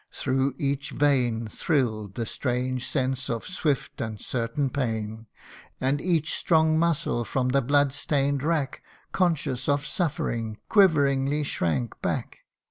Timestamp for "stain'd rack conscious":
7.93-9.69